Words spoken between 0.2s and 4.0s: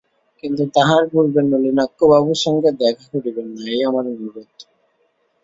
কিন্তু তাহার পূর্বে নলিনাক্ষবাবুর সঙ্গে দেখা করিবেন না, এই